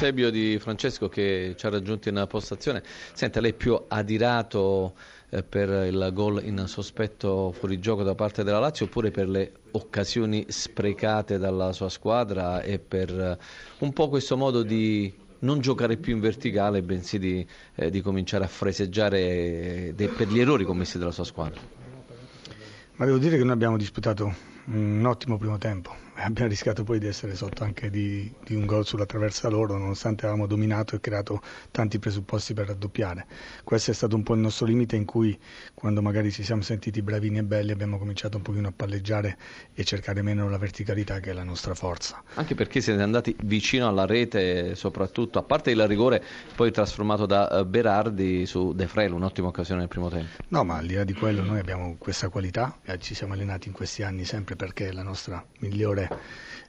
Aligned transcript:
Eusebio 0.00 0.30
Di 0.30 0.58
Francesco 0.58 1.10
che 1.10 1.52
ci 1.58 1.66
ha 1.66 1.68
raggiunto 1.68 2.08
in 2.08 2.24
postazione. 2.26 2.82
Senta, 3.12 3.38
lei 3.38 3.52
più 3.52 3.78
adirato 3.86 4.94
eh, 5.28 5.42
per 5.42 5.68
il 5.68 6.10
gol 6.14 6.42
in 6.42 6.64
sospetto 6.68 7.52
fuorigioco 7.52 8.02
da 8.02 8.14
parte 8.14 8.42
della 8.42 8.60
Lazio 8.60 8.86
oppure 8.86 9.10
per 9.10 9.28
le 9.28 9.52
occasioni 9.72 10.46
sprecate 10.48 11.36
dalla 11.36 11.72
sua 11.72 11.90
squadra 11.90 12.62
e 12.62 12.78
per 12.78 13.10
eh, 13.10 13.38
un 13.80 13.92
po' 13.92 14.08
questo 14.08 14.38
modo 14.38 14.62
di 14.62 15.12
non 15.40 15.60
giocare 15.60 15.98
più 15.98 16.14
in 16.14 16.20
verticale 16.20 16.80
bensì 16.80 17.18
di, 17.18 17.46
eh, 17.74 17.90
di 17.90 18.00
cominciare 18.00 18.44
a 18.44 18.48
freseggiare 18.48 19.18
eh, 19.20 19.92
de, 19.94 20.08
per 20.08 20.28
gli 20.28 20.40
errori 20.40 20.64
commessi 20.64 20.96
dalla 20.96 21.12
sua 21.12 21.24
squadra? 21.24 21.60
Ma 22.94 23.04
devo 23.04 23.18
dire 23.18 23.36
che 23.36 23.44
noi 23.44 23.52
abbiamo 23.52 23.76
disputato 23.76 24.34
un 24.72 25.04
ottimo 25.04 25.36
primo 25.36 25.58
tempo 25.58 25.94
abbiamo 26.24 26.50
rischiato 26.50 26.84
poi 26.84 26.98
di 26.98 27.06
essere 27.06 27.34
sotto 27.34 27.64
anche 27.64 27.90
di, 27.90 28.30
di 28.44 28.54
un 28.54 28.66
gol 28.66 28.84
sulla 28.84 29.06
traversa 29.06 29.48
loro, 29.48 29.76
nonostante 29.76 30.26
avevamo 30.26 30.46
dominato 30.46 30.96
e 30.96 31.00
creato 31.00 31.40
tanti 31.70 31.98
presupposti 31.98 32.54
per 32.54 32.66
raddoppiare. 32.66 33.26
Questo 33.64 33.90
è 33.90 33.94
stato 33.94 34.16
un 34.16 34.22
po' 34.22 34.34
il 34.34 34.40
nostro 34.40 34.66
limite 34.66 34.96
in 34.96 35.04
cui, 35.04 35.38
quando 35.74 36.02
magari 36.02 36.30
ci 36.30 36.42
siamo 36.42 36.62
sentiti 36.62 37.02
bravini 37.02 37.38
e 37.38 37.42
belli, 37.44 37.72
abbiamo 37.72 37.98
cominciato 37.98 38.36
un 38.36 38.42
pochino 38.42 38.68
a 38.68 38.72
palleggiare 38.74 39.38
e 39.74 39.84
cercare 39.84 40.22
meno 40.22 40.48
la 40.48 40.58
verticalità 40.58 41.20
che 41.20 41.30
è 41.30 41.32
la 41.32 41.44
nostra 41.44 41.74
forza. 41.74 42.22
Anche 42.34 42.54
perché 42.54 42.80
siete 42.80 43.00
andati 43.02 43.34
vicino 43.44 43.88
alla 43.88 44.06
rete, 44.06 44.74
soprattutto, 44.74 45.38
a 45.38 45.42
parte 45.42 45.70
il 45.70 45.86
rigore 45.86 46.22
poi 46.54 46.70
trasformato 46.70 47.26
da 47.26 47.50
eh, 47.50 47.64
Berardi 47.64 48.46
su 48.46 48.72
De 48.72 48.86
Frel, 48.86 49.12
un'ottima 49.12 49.48
occasione 49.48 49.80
nel 49.80 49.88
primo 49.88 50.08
tempo. 50.08 50.42
No, 50.48 50.64
ma 50.64 50.76
al 50.76 50.86
di 50.86 50.94
là 50.94 51.04
di 51.04 51.14
quello 51.14 51.42
noi 51.42 51.58
abbiamo 51.58 51.96
questa 51.98 52.28
qualità 52.28 52.78
e 52.82 52.98
ci 52.98 53.14
siamo 53.14 53.32
allenati 53.32 53.68
in 53.68 53.74
questi 53.74 54.02
anni 54.02 54.24
sempre 54.24 54.56
perché 54.60 54.88
è 54.88 54.92
la 54.92 55.02
nostra 55.02 55.42
migliore 55.60 56.10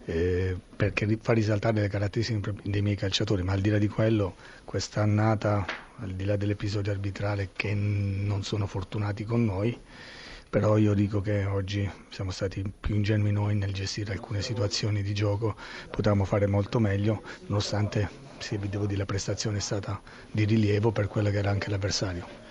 eh, 0.06 0.56
perché 0.78 1.20
fa 1.22 1.34
risaltare 1.34 1.82
le 1.82 1.90
caratteristiche 1.90 2.54
dei 2.64 2.82
miei 2.82 2.96
calciatori, 2.96 3.44
ma 3.44 3.52
al 3.52 3.60
di 3.60 3.70
là 3.70 3.78
di 3.78 3.90
quello, 3.90 4.36
quest'annata, 4.64 5.68
al 5.98 6.12
di 6.12 6.24
là 6.24 6.38
dell'episodio 6.38 6.94
arbitrale 6.94 7.50
che 7.54 7.74
non 7.74 8.44
sono 8.44 8.66
fortunati 8.66 9.26
con 9.26 9.44
noi, 9.44 9.78
però 10.50 10.78
io 10.78 10.94
dico 10.94 11.20
che 11.20 11.44
oggi 11.44 11.90
siamo 12.10 12.32
stati 12.32 12.64
più 12.80 12.96
ingenui 12.96 13.34
noi 13.34 13.56
nel 13.56 13.74
gestire 13.74 14.14
alcune 14.14 14.42
situazioni 14.42 15.02
di 15.04 15.14
gioco, 15.14 15.58
potevamo 15.90 16.24
fare 16.24 16.48
molto 16.48 16.80
meglio, 16.80 17.22
nonostante 17.48 18.10
sì, 18.38 18.58
devo 18.58 18.86
dire, 18.86 19.00
la 19.00 19.06
prestazione 19.06 19.58
è 19.58 19.62
stata 19.62 20.02
di 20.32 20.46
rilievo 20.46 20.94
per 20.94 21.08
quello 21.08 21.30
che 21.30 21.40
era 21.40 21.50
anche 21.50 21.70
l'avversario. 21.70 22.51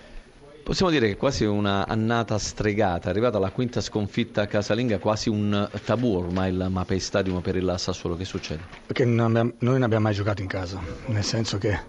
Possiamo 0.63 0.91
dire 0.91 1.07
che 1.07 1.17
quasi 1.17 1.43
una 1.43 1.87
annata 1.87 2.37
stregata, 2.37 3.09
arrivata 3.09 3.37
alla 3.37 3.49
quinta 3.49 3.81
sconfitta 3.81 4.45
casalinga, 4.47 4.99
quasi 4.99 5.27
un 5.27 5.67
tabù 5.83 6.15
ormai 6.15 6.51
il 6.53 6.67
Mapei 6.69 6.99
Stadium 6.99 7.41
per 7.41 7.55
il 7.55 7.73
Sassuolo, 7.77 8.15
che 8.15 8.25
succede? 8.25 8.61
Perché 8.85 9.03
non 9.03 9.27
abbiamo, 9.35 9.53
noi 9.59 9.73
non 9.73 9.83
abbiamo 9.83 10.03
mai 10.03 10.13
giocato 10.13 10.41
in 10.41 10.47
casa, 10.47 10.79
nel 11.07 11.23
senso 11.23 11.57
che 11.57 11.79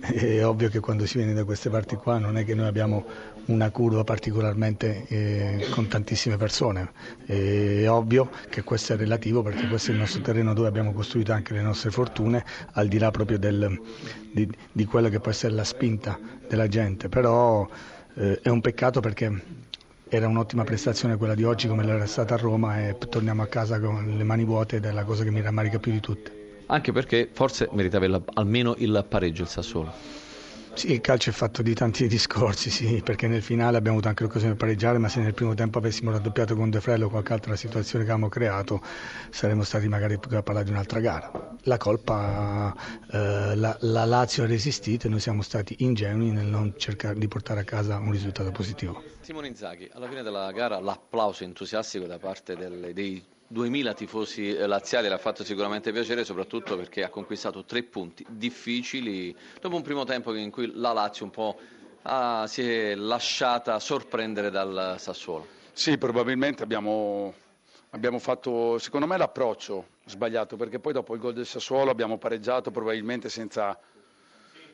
è 0.00 0.44
ovvio 0.44 0.68
che 0.68 0.80
quando 0.80 1.04
si 1.06 1.18
viene 1.18 1.34
da 1.34 1.44
queste 1.44 1.68
parti 1.68 1.96
qua 1.96 2.18
non 2.18 2.38
è 2.38 2.44
che 2.44 2.54
noi 2.54 2.66
abbiamo 2.66 3.04
una 3.46 3.70
curva 3.70 4.04
particolarmente 4.04 5.04
eh, 5.08 5.66
con 5.70 5.88
tantissime 5.88 6.36
persone, 6.36 6.92
è 7.26 7.86
ovvio 7.88 8.30
che 8.48 8.62
questo 8.62 8.94
è 8.94 8.96
relativo 8.96 9.42
perché 9.42 9.66
questo 9.66 9.90
è 9.90 9.94
il 9.94 10.00
nostro 10.00 10.22
terreno 10.22 10.54
dove 10.54 10.68
abbiamo 10.68 10.92
costruito 10.92 11.32
anche 11.32 11.52
le 11.52 11.62
nostre 11.62 11.90
fortune, 11.90 12.44
al 12.72 12.88
di 12.88 12.98
là 12.98 13.10
proprio 13.10 13.38
del, 13.38 13.78
di, 14.32 14.48
di 14.72 14.84
quello 14.86 15.08
che 15.08 15.20
può 15.20 15.30
essere 15.30 15.52
la 15.52 15.64
spinta 15.64 16.18
della 16.48 16.68
gente, 16.68 17.08
però 17.08 17.68
eh, 18.14 18.40
è 18.42 18.48
un 18.48 18.60
peccato 18.60 19.00
perché 19.00 19.68
era 20.08 20.26
un'ottima 20.26 20.64
prestazione 20.64 21.16
quella 21.16 21.34
di 21.34 21.44
oggi 21.44 21.68
come 21.68 21.84
l'era 21.84 22.06
stata 22.06 22.34
a 22.34 22.36
Roma 22.36 22.88
e 22.88 22.96
torniamo 22.98 23.42
a 23.42 23.46
casa 23.46 23.78
con 23.78 24.14
le 24.16 24.24
mani 24.24 24.44
vuote 24.44 24.76
ed 24.76 24.84
è 24.84 24.90
la 24.90 25.04
cosa 25.04 25.22
che 25.22 25.30
mi 25.30 25.40
rammarica 25.40 25.78
più 25.78 25.92
di 25.92 26.00
tutte. 26.00 26.38
Anche 26.66 26.92
perché 26.92 27.28
forse 27.32 27.68
meritava 27.72 28.06
il, 28.06 28.22
almeno 28.34 28.74
il 28.78 29.04
pareggio 29.08 29.42
il 29.42 29.48
Sassuolo. 29.48 29.92
Sì, 30.74 30.92
il 30.92 31.00
calcio 31.00 31.30
è 31.30 31.32
fatto 31.32 31.62
di 31.62 31.74
tanti 31.74 32.06
discorsi, 32.08 32.70
sì, 32.70 33.02
perché 33.04 33.26
nel 33.26 33.42
finale 33.42 33.76
abbiamo 33.76 33.96
avuto 33.96 34.08
anche 34.08 34.22
l'occasione 34.22 34.52
di 34.52 34.58
pareggiare, 34.58 34.98
ma 34.98 35.08
se 35.08 35.20
nel 35.20 35.34
primo 35.34 35.54
tempo 35.54 35.78
avessimo 35.78 36.10
raddoppiato 36.10 36.54
con 36.54 36.70
De 36.70 36.80
Frello 36.80 37.10
qualche 37.10 37.32
altra 37.32 37.56
situazione 37.56 38.04
che 38.04 38.10
avevamo 38.10 38.30
creato, 38.30 38.80
saremmo 39.30 39.62
stati 39.62 39.88
magari 39.88 40.14
a 40.14 40.42
parlare 40.42 40.64
di 40.64 40.70
un'altra 40.70 41.00
gara. 41.00 41.30
La 41.64 41.76
colpa, 41.76 42.74
eh, 43.10 43.56
la, 43.56 43.76
la, 43.80 44.04
Lazio 44.04 44.44
ha 44.44 44.46
resistito 44.46 45.06
e 45.06 45.10
noi 45.10 45.20
siamo 45.20 45.42
stati 45.42 45.76
ingenui 45.80 46.30
nel 46.30 46.46
non 46.46 46.72
cercare 46.76 47.18
di 47.18 47.28
portare 47.28 47.60
a 47.60 47.64
casa 47.64 47.98
un 47.98 48.12
risultato 48.12 48.50
positivo. 48.50 49.02
Simone 49.20 49.48
Inzaghi, 49.48 49.88
alla 49.92 50.08
fine 50.08 50.22
della 50.22 50.50
gara 50.52 50.80
l'applauso 50.80 51.44
entusiastico 51.44 52.06
da 52.06 52.18
parte 52.18 52.56
delle, 52.56 52.92
dei 52.92 53.22
2000 53.52 53.94
tifosi 53.94 54.54
eh, 54.54 54.64
laziali 54.66 55.08
l'ha 55.08 55.18
fatto 55.18 55.42
sicuramente 55.42 55.90
piacere, 55.90 56.24
soprattutto 56.24 56.76
perché 56.76 57.02
ha 57.02 57.08
conquistato 57.08 57.64
tre 57.64 57.82
punti 57.82 58.24
difficili 58.28 59.36
dopo 59.60 59.74
un 59.74 59.82
primo 59.82 60.04
tempo 60.04 60.32
in 60.36 60.52
cui 60.52 60.70
la 60.72 60.92
Lazio 60.92 61.24
un 61.24 61.32
po' 61.32 61.58
ah, 62.02 62.46
si 62.46 62.62
è 62.62 62.94
lasciata 62.94 63.80
sorprendere 63.80 64.50
dal 64.50 64.94
Sassuolo. 64.98 65.48
Sì, 65.72 65.98
probabilmente 65.98 66.62
abbiamo, 66.62 67.34
abbiamo 67.90 68.20
fatto, 68.20 68.78
secondo 68.78 69.08
me, 69.08 69.16
l'approccio 69.16 69.86
sbagliato, 70.04 70.54
perché 70.54 70.78
poi 70.78 70.92
dopo 70.92 71.14
il 71.14 71.20
gol 71.20 71.32
del 71.32 71.46
Sassuolo 71.46 71.90
abbiamo 71.90 72.18
pareggiato 72.18 72.70
probabilmente 72.70 73.28
senza 73.28 73.76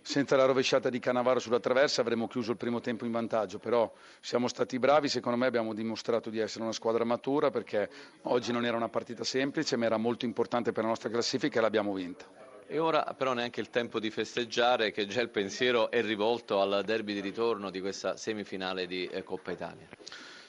senza 0.07 0.37
la 0.37 0.45
rovesciata 0.45 0.89
di 0.89 1.01
Canavaro 1.01 1.41
sulla 1.41 1.59
traversa 1.59 2.01
avremmo 2.01 2.29
chiuso 2.29 2.53
il 2.53 2.57
primo 2.57 2.81
tempo 2.81 3.05
in 3.05 3.11
vantaggio, 3.11 3.59
però 3.59 3.93
siamo 4.21 4.47
stati 4.47 4.79
bravi, 4.79 5.09
secondo 5.09 5.37
me 5.37 5.47
abbiamo 5.47 5.75
dimostrato 5.75 6.31
di 6.31 6.39
essere 6.39 6.63
una 6.63 6.73
squadra 6.73 7.03
matura 7.03 7.51
perché 7.51 7.91
oggi 8.23 8.53
non 8.53 8.65
era 8.65 8.77
una 8.77 8.89
partita 8.89 9.25
semplice 9.25 9.75
ma 9.75 9.87
era 9.87 9.97
molto 9.97 10.25
importante 10.25 10.71
per 10.71 10.85
la 10.85 10.91
nostra 10.91 11.11
classifica 11.11 11.59
e 11.59 11.61
l'abbiamo 11.61 11.93
vinta. 11.93 12.25
E 12.69 12.79
ora 12.79 13.03
però 13.19 13.33
neanche 13.33 13.59
il 13.59 13.69
tempo 13.69 13.99
di 13.99 14.11
festeggiare 14.13 14.93
che 14.93 15.07
già 15.07 15.21
il 15.21 15.29
pensiero 15.29 15.91
è 15.91 16.01
rivolto 16.03 16.61
al 16.61 16.85
derby 16.85 17.13
di 17.13 17.21
ritorno 17.21 17.71
di 17.71 17.81
questa 17.81 18.17
semifinale 18.17 18.87
di 18.87 19.07
eh, 19.07 19.25
Coppa 19.25 19.51
Italia. 19.51 19.89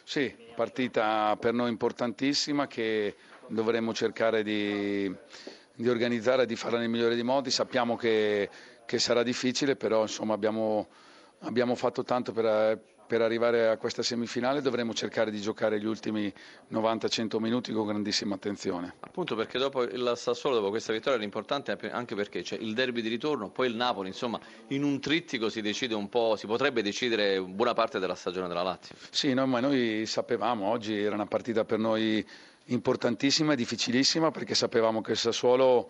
Sì, 0.03 0.35
partita 0.56 1.35
per 1.40 1.53
noi 1.53 1.69
importantissima 1.69 2.67
che 2.67 3.16
dovremmo 3.47 3.91
cercare 3.91 4.44
di, 4.44 5.12
di 5.73 5.90
organizzare 5.90 6.44
e 6.44 6.46
di 6.46 6.56
farla 6.56 6.78
nel 6.78 6.90
migliore 6.90 7.16
dei 7.16 7.23
modi. 7.23 7.50
Sappiamo 7.50 7.96
che 7.96 8.50
che 8.87 8.99
sarà 8.99 9.21
difficile, 9.21 9.75
però 9.75 10.03
insomma, 10.03 10.33
abbiamo, 10.33 10.87
abbiamo, 11.39 11.75
fatto 11.75 12.03
tanto 12.03 12.31
per, 12.31 12.79
per, 13.05 13.21
arrivare 13.21 13.67
a 13.67 13.75
questa 13.75 14.01
semifinale, 14.01 14.61
dovremo 14.61 14.93
cercare 14.93 15.29
di 15.29 15.41
giocare 15.41 15.77
gli 15.77 15.85
ultimi 15.85 16.33
90-100 16.71 17.37
minuti 17.39 17.73
con 17.73 17.85
grandissima 17.85 18.35
attenzione. 18.35 18.95
Appunto 19.01 19.35
perché 19.35 19.59
dopo 19.59 19.83
il 19.83 20.13
Sassuolo, 20.15 20.55
dopo 20.55 20.69
questa 20.69 20.93
vittoria, 20.93 21.19
l'importante 21.19 21.73
è 21.73 21.89
anche 21.91 22.15
perché 22.15 22.41
c'è 22.41 22.55
il 22.55 22.73
derby 22.73 23.01
di 23.01 23.09
ritorno, 23.09 23.49
poi 23.49 23.67
il 23.67 23.75
Napoli, 23.75 24.07
insomma 24.07 24.39
in 24.69 24.83
un 24.83 25.01
trittico 25.01 25.49
si 25.49 25.61
decide 25.61 25.93
un 25.93 26.07
po', 26.07 26.37
si 26.37 26.47
potrebbe 26.47 26.81
decidere 26.81 27.41
buona 27.41 27.73
parte 27.73 27.99
della 27.99 28.15
stagione 28.15 28.47
della 28.47 28.63
Lazio. 28.63 28.95
Sì, 29.11 29.33
no, 29.33 29.45
ma 29.47 29.59
noi 29.59 30.05
sapevamo, 30.05 30.69
oggi 30.69 30.97
era 30.97 31.13
una 31.13 31.27
partita 31.27 31.65
per 31.65 31.77
noi 31.77 32.25
importantissima 32.67 33.51
e 33.51 33.55
difficilissima 33.57 34.31
perché 34.31 34.55
sapevamo 34.55 35.01
che 35.01 35.11
il 35.11 35.17
Sassuolo 35.17 35.89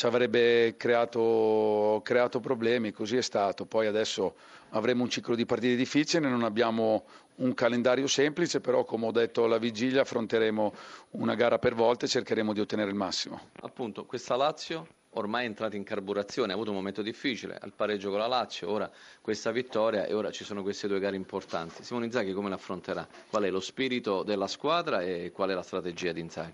ci 0.00 0.06
avrebbe 0.06 0.76
creato, 0.78 2.00
creato, 2.02 2.40
problemi, 2.40 2.90
così 2.90 3.18
è 3.18 3.20
stato. 3.20 3.66
Poi 3.66 3.86
adesso 3.86 4.34
avremo 4.70 5.02
un 5.02 5.10
ciclo 5.10 5.34
di 5.34 5.44
partite 5.44 5.76
difficili, 5.76 6.26
non 6.26 6.42
abbiamo 6.42 7.04
un 7.36 7.52
calendario 7.52 8.06
semplice, 8.06 8.62
però 8.62 8.84
come 8.84 9.08
ho 9.08 9.10
detto 9.10 9.44
alla 9.44 9.58
vigilia 9.58 10.00
affronteremo 10.00 10.72
una 11.10 11.34
gara 11.34 11.58
per 11.58 11.74
volta 11.74 12.06
e 12.06 12.08
cercheremo 12.08 12.54
di 12.54 12.60
ottenere 12.60 12.88
il 12.88 12.96
massimo. 12.96 13.48
Appunto, 13.60 14.06
questa 14.06 14.36
Lazio 14.36 14.86
ormai 15.14 15.44
è 15.44 15.46
entrata 15.46 15.76
in 15.76 15.82
carburazione, 15.82 16.52
ha 16.52 16.54
avuto 16.54 16.70
un 16.70 16.76
momento 16.76 17.02
difficile, 17.02 17.58
al 17.60 17.72
pareggio 17.72 18.10
con 18.10 18.18
la 18.18 18.26
Lazio, 18.26 18.70
ora 18.70 18.88
questa 19.20 19.50
vittoria 19.50 20.06
e 20.06 20.12
ora 20.12 20.30
ci 20.30 20.44
sono 20.44 20.62
queste 20.62 20.86
due 20.86 21.00
gare 21.00 21.16
importanti. 21.16 21.82
Simone 21.82 22.04
Inzaghi 22.04 22.32
come 22.32 22.48
l'affronterà? 22.48 23.06
Qual 23.28 23.42
è 23.42 23.50
lo 23.50 23.60
spirito 23.60 24.22
della 24.22 24.46
squadra 24.46 25.02
e 25.02 25.32
qual 25.32 25.50
è 25.50 25.54
la 25.54 25.62
strategia 25.62 26.12
di 26.12 26.20
Inzaghi? 26.20 26.52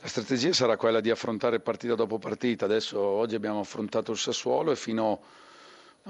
La 0.00 0.08
strategia 0.08 0.52
sarà 0.52 0.76
quella 0.76 1.00
di 1.00 1.10
affrontare 1.10 1.58
partita 1.60 1.94
dopo 1.94 2.18
partita, 2.18 2.66
adesso 2.66 3.00
oggi 3.00 3.34
abbiamo 3.34 3.60
affrontato 3.60 4.12
il 4.12 4.18
Sassuolo 4.18 4.70
e 4.70 4.76
fino 4.76 5.12
a 5.12 5.46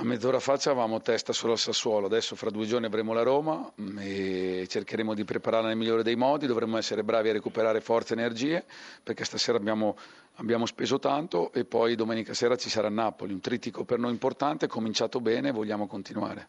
mezz'ora 0.04 0.38
fa 0.40 0.52
avevamo 0.52 1.00
testa 1.00 1.32
solo 1.32 1.52
al 1.52 1.58
Sassuolo, 1.58 2.06
adesso 2.06 2.36
fra 2.36 2.50
due 2.50 2.66
giorni 2.66 2.86
avremo 2.86 3.12
la 3.12 3.22
Roma 3.22 3.70
mm, 3.80 3.98
e 4.00 4.66
cercheremo 4.68 5.14
di 5.14 5.24
prepararla 5.24 5.68
nel 5.68 5.76
migliore 5.76 6.02
dei 6.02 6.16
modi, 6.16 6.46
dovremo 6.46 6.76
essere 6.76 7.02
bravi 7.02 7.28
a 7.30 7.32
recuperare 7.32 7.80
forze 7.80 8.14
e 8.14 8.18
energie 8.18 8.64
perché 9.02 9.24
stasera 9.24 9.58
abbiamo, 9.58 9.96
abbiamo 10.36 10.66
speso 10.66 10.98
tanto 10.98 11.52
e 11.52 11.64
poi 11.64 11.94
domenica 11.94 12.34
sera 12.34 12.56
ci 12.56 12.68
sarà 12.70 12.88
Napoli, 12.88 13.32
un 13.32 13.40
trittico 13.40 13.84
per 13.84 13.98
noi 13.98 14.12
importante, 14.12 14.66
cominciato 14.66 15.20
bene 15.20 15.48
e 15.48 15.52
vogliamo 15.52 15.86
continuare. 15.86 16.48